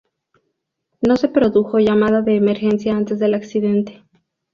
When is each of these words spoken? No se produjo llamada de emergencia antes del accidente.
No 1.07 1.15
se 1.15 1.27
produjo 1.27 1.77
llamada 1.77 2.23
de 2.23 2.35
emergencia 2.35 2.97
antes 2.97 3.19
del 3.19 3.35
accidente. 3.35 4.03